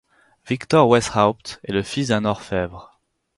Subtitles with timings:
[0.47, 2.99] Viktor Weisshaupt est le fils d'un orfèvre.